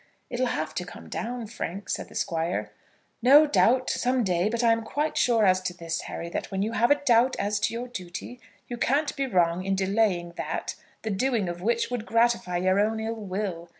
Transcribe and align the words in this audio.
"It'll 0.31 0.47
have 0.47 0.73
to 0.73 0.83
come 0.83 1.09
down, 1.09 1.45
Frank," 1.45 1.87
said 1.87 2.09
the 2.09 2.15
Squire. 2.15 2.71
"No 3.21 3.45
doubt, 3.45 3.87
some 3.91 4.23
day. 4.23 4.49
But 4.49 4.63
I 4.63 4.71
am 4.71 4.81
quite 4.81 5.15
sure 5.15 5.45
as 5.45 5.61
to 5.61 5.75
this, 5.77 6.01
Harry; 6.09 6.27
that 6.29 6.49
when 6.49 6.63
you 6.63 6.71
have 6.71 6.89
a 6.89 6.95
doubt 6.95 7.35
as 7.37 7.59
to 7.59 7.73
your 7.75 7.87
duty, 7.87 8.39
you 8.67 8.77
can't 8.77 9.15
be 9.15 9.27
wrong 9.27 9.63
in 9.63 9.75
delaying 9.75 10.31
that, 10.37 10.73
the 11.03 11.11
doing 11.11 11.47
of 11.47 11.61
which 11.61 11.91
would 11.91 12.07
gratify 12.07 12.57
your 12.57 12.79
own 12.79 12.99
ill 12.99 13.13
will. 13.13 13.69